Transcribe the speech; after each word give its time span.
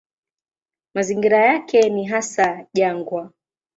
Mazingira 0.93 1.37
yake 1.45 1.89
ni 1.89 2.05
hasa 2.05 2.67
jangwa. 2.73 3.31